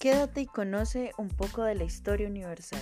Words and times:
Quédate 0.00 0.40
y 0.40 0.46
conoce 0.46 1.12
un 1.18 1.28
poco 1.28 1.62
de 1.62 1.74
la 1.74 1.84
historia 1.84 2.26
universal. 2.26 2.80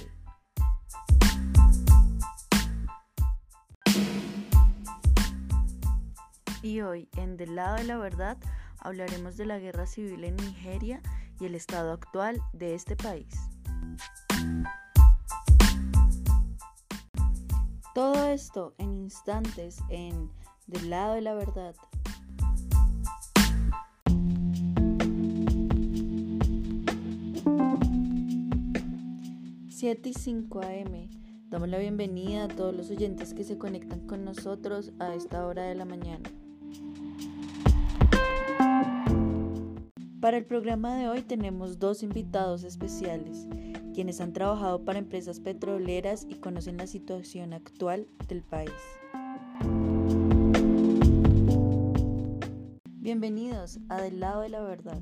Y 6.62 6.80
hoy, 6.82 7.08
en 7.16 7.36
Del 7.36 7.56
lado 7.56 7.74
de 7.74 7.82
la 7.82 7.98
verdad, 7.98 8.38
hablaremos 8.78 9.36
de 9.36 9.46
la 9.46 9.58
guerra 9.58 9.88
civil 9.88 10.22
en 10.22 10.36
Nigeria 10.36 11.02
y 11.40 11.46
el 11.46 11.56
estado 11.56 11.92
actual 11.92 12.40
de 12.52 12.76
este 12.76 12.94
país. 12.94 13.34
Todo 17.96 18.28
esto 18.28 18.76
en 18.78 18.94
instantes 18.94 19.78
en 19.88 20.30
Del 20.68 20.88
lado 20.88 21.14
de 21.14 21.22
la 21.22 21.34
verdad. 21.34 21.74
7 29.78 30.08
y 30.08 30.12
5 30.12 30.60
AM. 30.60 31.08
Damos 31.50 31.68
la 31.68 31.78
bienvenida 31.78 32.42
a 32.42 32.48
todos 32.48 32.74
los 32.74 32.90
oyentes 32.90 33.32
que 33.32 33.44
se 33.44 33.58
conectan 33.58 34.00
con 34.08 34.24
nosotros 34.24 34.90
a 34.98 35.14
esta 35.14 35.46
hora 35.46 35.62
de 35.62 35.76
la 35.76 35.84
mañana. 35.84 36.28
Para 40.20 40.36
el 40.36 40.46
programa 40.46 40.96
de 40.96 41.08
hoy 41.08 41.22
tenemos 41.22 41.78
dos 41.78 42.02
invitados 42.02 42.64
especiales, 42.64 43.46
quienes 43.94 44.20
han 44.20 44.32
trabajado 44.32 44.84
para 44.84 44.98
empresas 44.98 45.38
petroleras 45.38 46.26
y 46.28 46.34
conocen 46.34 46.78
la 46.78 46.88
situación 46.88 47.52
actual 47.52 48.08
del 48.26 48.42
país. 48.42 48.72
Bienvenidos 52.96 53.78
a 53.88 54.02
Del 54.02 54.18
lado 54.18 54.40
de 54.40 54.48
la 54.48 54.60
verdad. 54.60 55.00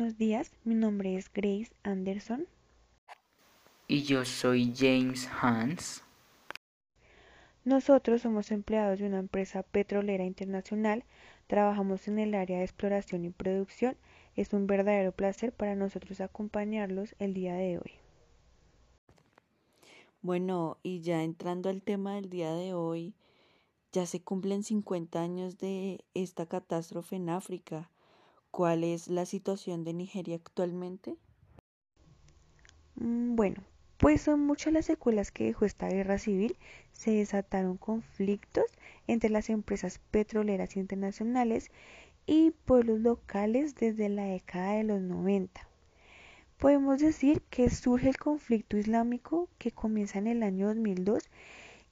Buenos 0.00 0.16
días, 0.16 0.50
mi 0.64 0.74
nombre 0.74 1.14
es 1.14 1.30
Grace 1.30 1.72
Anderson. 1.82 2.46
Y 3.86 4.02
yo 4.04 4.24
soy 4.24 4.72
James 4.74 5.28
Hans. 5.42 6.02
Nosotros 7.66 8.22
somos 8.22 8.50
empleados 8.50 8.98
de 8.98 9.04
una 9.04 9.18
empresa 9.18 9.62
petrolera 9.62 10.24
internacional, 10.24 11.04
trabajamos 11.48 12.08
en 12.08 12.18
el 12.18 12.34
área 12.34 12.56
de 12.56 12.64
exploración 12.64 13.26
y 13.26 13.28
producción. 13.30 13.94
Es 14.36 14.54
un 14.54 14.66
verdadero 14.66 15.12
placer 15.12 15.52
para 15.52 15.74
nosotros 15.74 16.22
acompañarlos 16.22 17.14
el 17.18 17.34
día 17.34 17.52
de 17.52 17.76
hoy. 17.76 17.92
Bueno, 20.22 20.78
y 20.82 21.02
ya 21.02 21.22
entrando 21.22 21.68
al 21.68 21.82
tema 21.82 22.14
del 22.14 22.30
día 22.30 22.54
de 22.54 22.72
hoy, 22.72 23.12
ya 23.92 24.06
se 24.06 24.22
cumplen 24.22 24.62
50 24.62 25.20
años 25.20 25.58
de 25.58 26.02
esta 26.14 26.46
catástrofe 26.46 27.16
en 27.16 27.28
África. 27.28 27.90
¿Cuál 28.50 28.84
es 28.84 29.08
la 29.08 29.26
situación 29.26 29.84
de 29.84 29.92
Nigeria 29.92 30.36
actualmente? 30.36 31.16
Mm, 32.96 33.36
bueno, 33.36 33.62
pues 33.96 34.22
son 34.22 34.40
muchas 34.40 34.72
las 34.72 34.86
secuelas 34.86 35.30
que 35.30 35.44
dejó 35.44 35.64
esta 35.64 35.88
guerra 35.88 36.18
civil. 36.18 36.56
Se 36.92 37.12
desataron 37.12 37.76
conflictos 37.76 38.64
entre 39.06 39.30
las 39.30 39.50
empresas 39.50 40.00
petroleras 40.10 40.76
internacionales 40.76 41.70
y 42.26 42.50
pueblos 42.50 43.00
locales 43.00 43.74
desde 43.74 44.08
la 44.08 44.24
década 44.24 44.72
de 44.72 44.84
los 44.84 45.00
90. 45.00 45.68
Podemos 46.58 46.98
decir 47.00 47.42
que 47.50 47.70
surge 47.70 48.08
el 48.08 48.18
conflicto 48.18 48.76
islámico 48.76 49.48
que 49.58 49.70
comienza 49.70 50.18
en 50.18 50.26
el 50.26 50.42
año 50.42 50.66
2002 50.68 51.28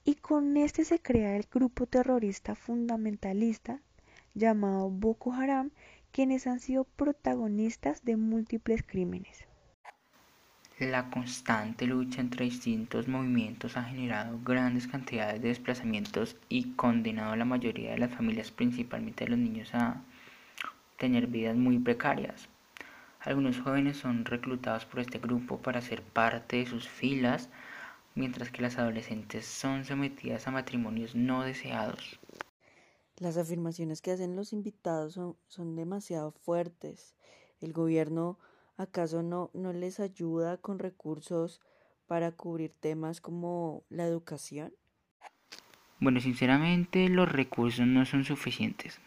y 0.05 0.15
con 0.15 0.57
este 0.57 0.85
se 0.85 0.99
crea 0.99 1.35
el 1.35 1.47
grupo 1.51 1.87
terrorista 1.87 2.55
fundamentalista 2.55 3.81
llamado 4.33 4.89
Boko 4.89 5.33
Haram 5.33 5.71
quienes 6.11 6.47
han 6.47 6.59
sido 6.59 6.83
protagonistas 6.83 8.03
de 8.03 8.17
múltiples 8.17 8.83
crímenes. 8.83 9.45
La 10.79 11.09
constante 11.09 11.85
lucha 11.85 12.21
entre 12.21 12.45
distintos 12.45 13.09
movimientos 13.09 13.75
ha 13.75 13.83
generado 13.83 14.39
grandes 14.43 14.87
cantidades 14.87 15.41
de 15.41 15.49
desplazamientos 15.49 16.37
y 16.47 16.71
condenado 16.75 17.33
a 17.33 17.35
la 17.35 17.43
mayoría 17.43 17.91
de 17.91 17.97
las 17.97 18.15
familias, 18.15 18.49
principalmente 18.51 19.27
los 19.27 19.37
niños, 19.37 19.75
a 19.75 20.01
tener 20.97 21.27
vidas 21.27 21.57
muy 21.57 21.79
precarias. 21.79 22.47
Algunos 23.19 23.59
jóvenes 23.59 23.97
son 23.97 24.23
reclutados 24.23 24.85
por 24.85 25.01
este 25.01 25.19
grupo 25.19 25.57
para 25.57 25.81
ser 25.81 26.01
parte 26.01 26.55
de 26.55 26.65
sus 26.65 26.87
filas, 26.87 27.49
mientras 28.15 28.49
que 28.49 28.61
las 28.61 28.77
adolescentes 28.77 29.45
son 29.45 29.83
sometidas 29.83 30.47
a 30.47 30.51
matrimonios 30.51 31.13
no 31.13 31.43
deseados. 31.43 32.19
Las 33.19 33.35
afirmaciones 33.35 34.01
que 34.01 34.11
hacen 34.11 34.37
los 34.37 34.53
invitados 34.53 35.19
son, 35.47 35.75
demasiado 35.75 36.31
fuertes. 36.31 37.15
¿El 37.59 37.73
gobierno 37.73 38.39
acaso 38.77 39.23
no, 39.23 39.51
no 39.53 39.73
les 39.73 39.99
ayuda 39.99 40.55
con 40.55 40.79
recursos 40.79 41.59
para 42.07 42.31
cubrir 42.31 42.71
temas 42.79 43.19
como 43.19 43.83
la 43.89 44.05
educación? 44.05 44.73
Bueno, 45.99 46.21
sinceramente 46.21 47.09
los 47.09 47.29
recursos 47.29 47.85
no 47.85 48.05
son 48.05 48.23
suficientes. 48.23 49.01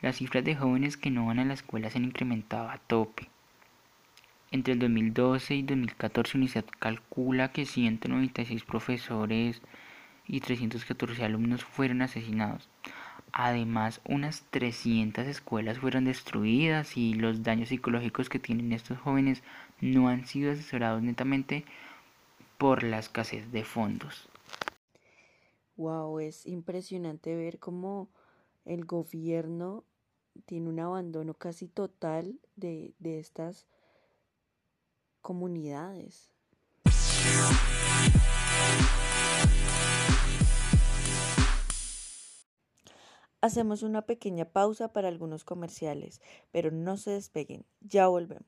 Las 0.00 0.16
cifras 0.16 0.44
de 0.44 0.54
jóvenes 0.54 0.96
que 0.96 1.10
no 1.10 1.26
van 1.26 1.40
a 1.40 1.44
la 1.44 1.54
escuela 1.54 1.90
se 1.90 1.98
han 1.98 2.04
incrementado 2.04 2.70
a 2.70 2.78
tope. 2.78 3.28
Entre 4.52 4.74
el 4.74 4.78
2012 4.78 5.56
y 5.56 5.62
2014 5.62 6.38
UNICEF 6.38 6.66
calcula 6.78 7.50
que 7.50 7.66
196 7.66 8.62
profesores 8.64 9.62
y 10.28 10.40
314 10.40 11.24
alumnos 11.24 11.64
fueron 11.64 12.02
asesinados. 12.02 12.68
Además, 13.32 14.00
unas 14.04 14.42
300 14.50 15.26
escuelas 15.26 15.78
fueron 15.78 16.04
destruidas 16.04 16.96
y 16.96 17.14
los 17.14 17.42
daños 17.42 17.70
psicológicos 17.70 18.28
que 18.28 18.38
tienen 18.38 18.72
estos 18.72 18.98
jóvenes 18.98 19.42
no 19.80 20.08
han 20.08 20.26
sido 20.26 20.52
asesorados 20.52 21.02
netamente 21.02 21.64
por 22.58 22.82
la 22.82 22.98
escasez 22.98 23.50
de 23.52 23.64
fondos. 23.64 24.28
Wow, 25.76 26.20
es 26.20 26.46
impresionante 26.46 27.34
ver 27.34 27.58
cómo 27.58 28.08
el 28.64 28.84
gobierno 28.84 29.84
tiene 30.46 30.68
un 30.68 30.80
abandono 30.80 31.34
casi 31.34 31.68
total 31.68 32.38
de, 32.56 32.94
de 32.98 33.18
estas 33.18 33.66
comunidades. 35.22 36.32
Hacemos 43.44 43.82
una 43.82 44.02
pequeña 44.02 44.44
pausa 44.44 44.92
para 44.92 45.08
algunos 45.08 45.42
comerciales, 45.42 46.20
pero 46.52 46.70
no 46.70 46.96
se 46.96 47.10
despeguen, 47.10 47.66
ya 47.80 48.06
volvemos. 48.06 48.46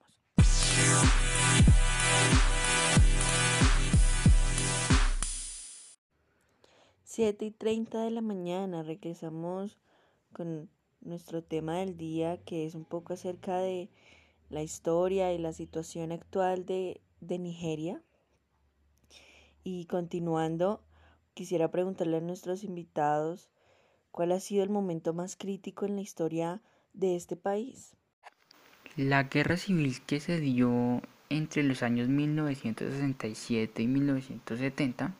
Siete 7.02 7.44
y 7.46 7.50
treinta 7.50 8.04
de 8.04 8.12
la 8.12 8.20
mañana 8.20 8.84
regresamos 8.84 9.80
con 10.32 10.70
nuestro 11.00 11.42
tema 11.42 11.78
del 11.78 11.96
día 11.96 12.36
que 12.44 12.64
es 12.64 12.76
un 12.76 12.84
poco 12.84 13.14
acerca 13.14 13.58
de 13.58 13.90
la 14.48 14.62
historia 14.62 15.32
y 15.32 15.38
la 15.38 15.52
situación 15.52 16.12
actual 16.12 16.66
de, 16.66 17.00
de 17.20 17.40
Nigeria. 17.40 18.00
Y 19.64 19.86
continuando, 19.86 20.84
quisiera 21.34 21.72
preguntarle 21.72 22.18
a 22.18 22.20
nuestros 22.20 22.62
invitados 22.62 23.50
¿Cuál 24.14 24.30
ha 24.30 24.38
sido 24.38 24.62
el 24.62 24.70
momento 24.70 25.12
más 25.12 25.34
crítico 25.34 25.86
en 25.86 25.96
la 25.96 26.00
historia 26.00 26.60
de 26.92 27.16
este 27.16 27.34
país? 27.34 27.96
La 28.94 29.24
guerra 29.24 29.56
civil 29.56 30.00
que 30.06 30.20
se 30.20 30.38
dio 30.38 31.02
entre 31.30 31.64
los 31.64 31.82
años 31.82 32.08
1967 32.08 33.82
y 33.82 33.88
1970 33.88 35.16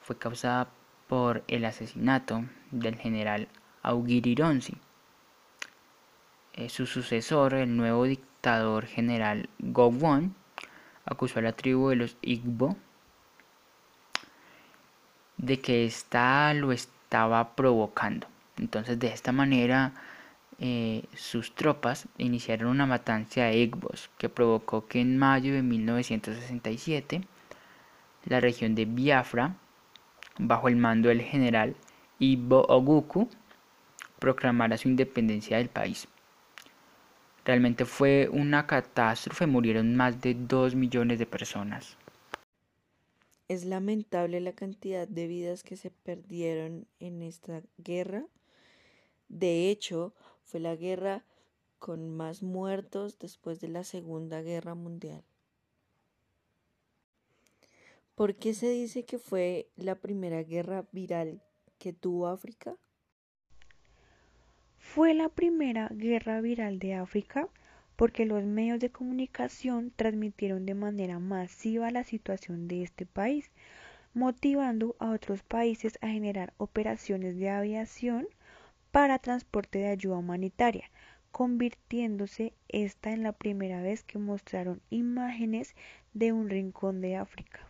fue 0.00 0.16
causada 0.16 0.70
por 1.06 1.44
el 1.48 1.66
asesinato 1.66 2.46
del 2.70 2.96
general 2.96 3.46
Augirironsi. 3.82 4.78
Eh, 6.54 6.70
su 6.70 6.86
sucesor, 6.86 7.52
el 7.52 7.76
nuevo 7.76 8.04
dictador 8.04 8.86
general 8.86 9.50
Gowon, 9.58 10.34
acusó 11.04 11.40
a 11.40 11.42
la 11.42 11.52
tribu 11.52 11.90
de 11.90 11.96
los 11.96 12.16
Igbo 12.22 12.74
de 15.36 15.60
que 15.60 15.84
ésta 15.84 16.54
lo 16.54 16.72
estaba 17.14 17.54
provocando. 17.54 18.26
Entonces 18.58 18.98
de 18.98 19.06
esta 19.06 19.30
manera 19.30 19.92
eh, 20.58 21.04
sus 21.14 21.54
tropas 21.54 22.08
iniciaron 22.18 22.68
una 22.68 22.86
matanza 22.86 23.42
de 23.42 23.56
Igbos 23.56 24.10
que 24.18 24.28
provocó 24.28 24.88
que 24.88 25.00
en 25.00 25.16
mayo 25.16 25.54
de 25.54 25.62
1967 25.62 27.20
la 28.24 28.40
región 28.40 28.74
de 28.74 28.86
Biafra, 28.86 29.54
bajo 30.38 30.66
el 30.66 30.74
mando 30.74 31.08
del 31.08 31.22
general 31.22 31.76
Ibo 32.18 32.66
Oguku, 32.66 33.28
proclamara 34.18 34.76
su 34.76 34.88
independencia 34.88 35.58
del 35.58 35.68
país. 35.68 36.08
Realmente 37.44 37.84
fue 37.84 38.28
una 38.32 38.66
catástrofe, 38.66 39.46
murieron 39.46 39.94
más 39.94 40.20
de 40.20 40.34
2 40.34 40.74
millones 40.74 41.20
de 41.20 41.26
personas. 41.26 41.96
Es 43.48 43.64
lamentable 43.64 44.40
la 44.40 44.52
cantidad 44.52 45.06
de 45.06 45.26
vidas 45.26 45.62
que 45.62 45.76
se 45.76 45.90
perdieron 45.90 46.86
en 46.98 47.22
esta 47.22 47.62
guerra. 47.76 48.26
De 49.28 49.70
hecho, 49.70 50.14
fue 50.42 50.60
la 50.60 50.76
guerra 50.76 51.24
con 51.78 52.08
más 52.08 52.42
muertos 52.42 53.18
después 53.18 53.60
de 53.60 53.68
la 53.68 53.84
Segunda 53.84 54.40
Guerra 54.40 54.74
Mundial. 54.74 55.22
¿Por 58.14 58.36
qué 58.36 58.54
se 58.54 58.70
dice 58.70 59.04
que 59.04 59.18
fue 59.18 59.68
la 59.76 59.96
primera 59.96 60.42
guerra 60.42 60.86
viral 60.92 61.42
que 61.78 61.92
tuvo 61.92 62.28
África? 62.28 62.76
Fue 64.78 65.14
la 65.14 65.28
primera 65.28 65.88
guerra 65.88 66.40
viral 66.40 66.78
de 66.78 66.94
África 66.94 67.48
porque 67.96 68.26
los 68.26 68.44
medios 68.44 68.80
de 68.80 68.90
comunicación 68.90 69.92
transmitieron 69.94 70.66
de 70.66 70.74
manera 70.74 71.18
masiva 71.18 71.90
la 71.90 72.04
situación 72.04 72.66
de 72.66 72.82
este 72.82 73.06
país, 73.06 73.50
motivando 74.14 74.96
a 74.98 75.10
otros 75.10 75.42
países 75.42 75.98
a 76.00 76.08
generar 76.08 76.54
operaciones 76.56 77.36
de 77.36 77.50
aviación 77.50 78.26
para 78.90 79.18
transporte 79.18 79.80
de 79.80 79.88
ayuda 79.88 80.18
humanitaria, 80.18 80.90
convirtiéndose 81.30 82.54
esta 82.68 83.12
en 83.12 83.22
la 83.22 83.32
primera 83.32 83.82
vez 83.82 84.04
que 84.04 84.18
mostraron 84.18 84.80
imágenes 84.90 85.74
de 86.12 86.32
un 86.32 86.48
rincón 86.48 87.00
de 87.00 87.16
África. 87.16 87.68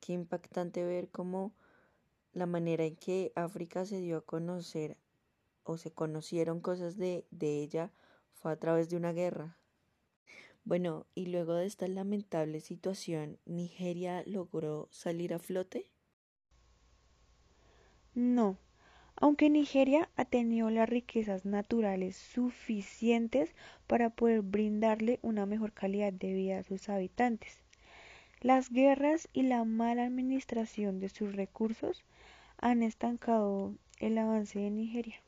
Qué 0.00 0.12
impactante 0.12 0.84
ver 0.84 1.08
cómo 1.08 1.52
la 2.34 2.44
manera 2.44 2.84
en 2.84 2.96
que 2.96 3.32
África 3.34 3.86
se 3.86 4.00
dio 4.00 4.18
a 4.18 4.24
conocer 4.24 4.98
o 5.62 5.78
se 5.78 5.90
conocieron 5.90 6.60
cosas 6.60 6.98
de, 6.98 7.24
de 7.30 7.62
ella 7.62 7.90
fue 8.34 8.52
a 8.52 8.56
través 8.56 8.88
de 8.90 8.96
una 8.96 9.12
guerra. 9.12 9.58
Bueno, 10.64 11.06
y 11.14 11.26
luego 11.26 11.54
de 11.54 11.66
esta 11.66 11.88
lamentable 11.88 12.60
situación, 12.60 13.38
¿Nigeria 13.44 14.22
logró 14.26 14.88
salir 14.90 15.34
a 15.34 15.38
flote? 15.38 15.90
No, 18.14 18.58
aunque 19.16 19.50
Nigeria 19.50 20.10
ha 20.16 20.24
tenido 20.24 20.70
las 20.70 20.88
riquezas 20.88 21.44
naturales 21.44 22.16
suficientes 22.16 23.54
para 23.86 24.10
poder 24.10 24.42
brindarle 24.42 25.18
una 25.22 25.46
mejor 25.46 25.72
calidad 25.72 26.12
de 26.12 26.32
vida 26.32 26.58
a 26.58 26.62
sus 26.62 26.88
habitantes. 26.88 27.62
Las 28.40 28.70
guerras 28.70 29.28
y 29.32 29.42
la 29.42 29.64
mala 29.64 30.04
administración 30.04 30.98
de 31.00 31.08
sus 31.08 31.34
recursos 31.34 32.04
han 32.58 32.82
estancado 32.82 33.74
el 33.98 34.18
avance 34.18 34.58
de 34.58 34.70
Nigeria. 34.70 35.23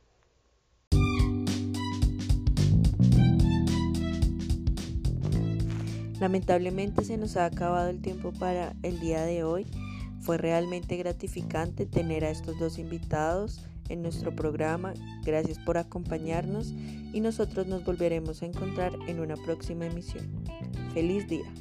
Lamentablemente 6.21 7.05
se 7.05 7.19
nos 7.19 7.37
ha 7.37 7.45
acabado 7.45 7.91
el 7.91 8.01
tiempo 8.01 8.33
para 8.33 8.75
el 8.83 9.01
día 9.01 9.23
de 9.23 9.45
hoy. 9.45 9.67
Fue 10.21 10.39
realmente 10.39 10.97
gratificante 10.97 11.87
tener 11.87 12.25
a 12.25 12.31
estos 12.31 12.59
dos 12.59 12.79
invitados 12.79 13.61
en 13.89 14.03
nuestro 14.03 14.35
programa. 14.35 14.95
Gracias 15.25 15.59
por 15.59 15.79
acompañarnos 15.79 16.73
y 17.13 17.21
nosotros 17.21 17.67
nos 17.67 17.85
volveremos 17.85 18.43
a 18.43 18.47
encontrar 18.47 18.93
en 19.07 19.21
una 19.21 19.37
próxima 19.37 19.87
emisión. 19.87 20.27
Feliz 20.95 21.29
día. 21.29 21.53